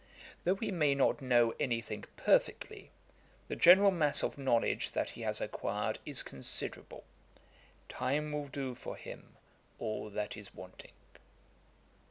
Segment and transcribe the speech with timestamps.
[0.45, 2.89] Though he may not know any thing perfectly,
[3.47, 7.03] the general mass of knowledge that he has acquired is considerable.
[7.87, 9.35] Time will do for him
[9.77, 10.93] all that is wanting.'